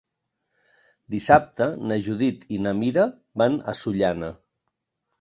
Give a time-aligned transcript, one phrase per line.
[1.15, 3.07] Dissabte na Judit i na Mira
[3.45, 4.35] van a Sollana.